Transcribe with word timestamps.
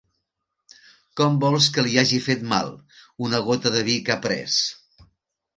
Com 1.19 1.35
vols 1.43 1.67
que 1.75 1.83
li 1.87 1.93
hagi 2.03 2.21
fet 2.29 2.47
mal, 2.55 2.73
una 3.29 3.45
gota 3.51 3.75
de 3.77 3.85
vi 3.91 3.99
que 4.09 4.15
ha 4.17 4.21
pres? 4.29 4.61